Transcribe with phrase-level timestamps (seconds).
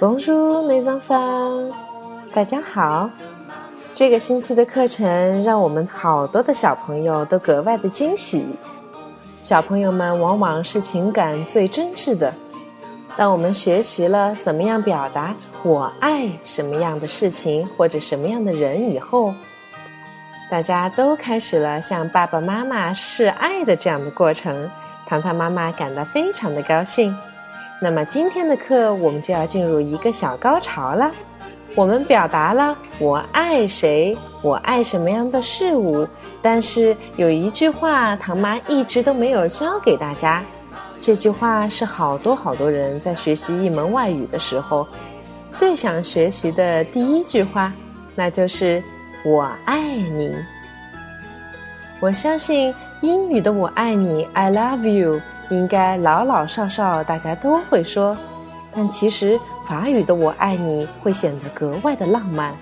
[0.00, 1.72] Bonjour, mes enfants，
[2.32, 3.08] 大家好。
[3.94, 8.44] 这个星期的课程让我们好多的小朋友都格外的惊喜。
[9.40, 12.32] 小朋友们往往是情感最真挚的。
[13.16, 19.32] 当我们学习了怎么样表达我爱什么样的事情或者什么样的人以后，
[20.50, 24.68] 大家都开始了向爸爸妈妈示爱的这样的过程。
[25.06, 27.16] 糖糖妈妈感到非常的高兴。
[27.84, 31.12] 那么今天的课我们就要进入一个小高潮了。
[31.74, 36.08] 我们表达了我爱谁，我爱什么样的事物，
[36.40, 40.42] 但是有一句话唐妈一直都没有教给大家。
[41.02, 44.88] 这句话是好多好多人在学习一门外语的时候
[45.52, 47.70] 最想学习的第一句话，
[48.14, 48.82] 那就是
[49.26, 50.34] “我爱你”。
[52.00, 55.20] 我相信英语的“我爱你 ”（I love you）。
[55.50, 58.16] 应该老老少少大家都会说，
[58.74, 62.54] 但其实法语的“我爱你”会显得格外的浪漫。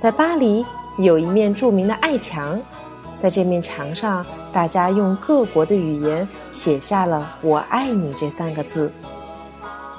[0.00, 0.64] 在巴黎
[0.98, 2.60] 有一面著名的爱墙，
[3.18, 8.92] 在这面墙上，大家用各国的语言写下了“我爱你”这三个字。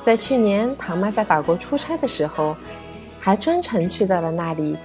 [0.03, 2.55] 在去年唐妈在法国出差的时候，
[3.19, 4.77] 还专程去到了那里，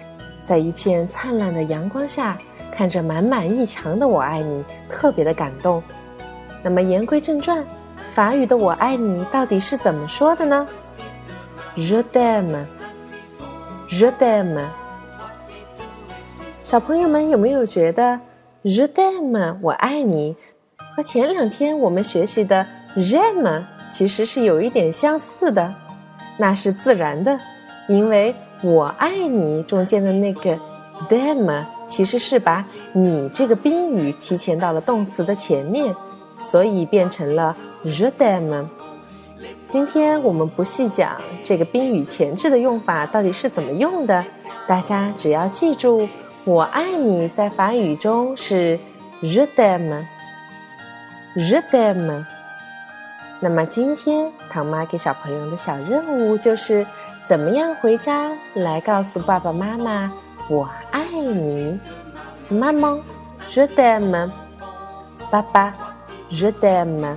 [0.43, 2.39] 在一片灿烂的阳光下，
[2.73, 5.83] 看着满满一墙的“我爱你”，特别的感动。
[6.63, 7.65] 那么言归正传，
[8.13, 10.67] 法语的“我爱你”到底是怎么说的呢
[11.77, 14.65] ？Je t'aime，Je t'aime。
[16.63, 18.21] 小朋友们有没有觉得
[18.63, 20.37] “Je t'aime” 我爱你
[20.95, 22.67] 和前两天我们学习的
[22.97, 25.75] “j'aime” 其实是有一点相似的？
[26.37, 27.39] 那是自然的，
[27.89, 30.59] 因为我爱你中间的那个
[31.09, 35.95] “t'aime” 其实是把你这个宾语提前到了动词的前面。
[36.41, 38.67] 所以变成了 je t'aime。
[39.67, 44.25] 今天我们不细讲这个宾语前置的用法到底是怎么用的，
[44.67, 46.09] 大家只要记住
[46.45, 48.79] “我爱你”在法语中是
[49.23, 52.25] je t'aime，je t'aime。
[53.39, 56.85] 那么今天唐妈给小朋友的小任务就是
[57.25, 60.13] 怎么样回家来告诉爸爸妈妈
[60.51, 61.79] “我爱你”，
[62.51, 62.99] 妈妈
[63.49, 64.29] je t'aime，
[65.31, 65.90] 爸爸。
[66.31, 67.17] Je t'aime。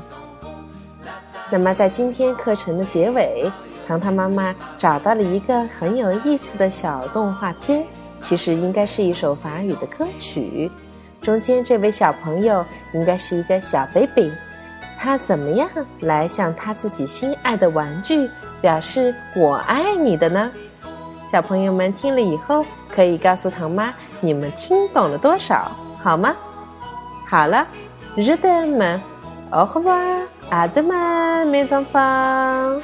[1.49, 3.51] 那么，在今天课程的结尾，
[3.87, 7.85] 糖糖妈妈找到了一个很有意思的小动画片，
[8.19, 10.71] 其实应该是一首法语的歌曲。
[11.21, 14.31] 中间这位小朋友应该是一个小 baby，
[14.97, 15.69] 他怎么样
[15.99, 18.27] 来向他自己心爱的玩具
[18.59, 20.51] 表示“我爱你”的呢？
[21.27, 26.35] 小朋友们听了以后，可以告诉糖妈你们听懂了多少，好吗？
[27.29, 27.67] 好了。
[28.17, 28.99] Je t'aime.
[29.51, 30.27] Au revoir.
[30.51, 32.79] À demain, mes enfants.